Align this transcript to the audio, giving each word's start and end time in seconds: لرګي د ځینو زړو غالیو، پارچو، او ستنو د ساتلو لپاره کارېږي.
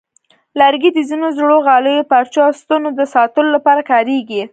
لرګي 0.59 0.89
د 0.93 0.99
ځینو 1.09 1.27
زړو 1.37 1.57
غالیو، 1.67 2.07
پارچو، 2.11 2.39
او 2.47 2.51
ستنو 2.59 2.89
د 2.99 3.01
ساتلو 3.13 3.49
لپاره 3.55 3.81
کارېږي. 3.91 4.41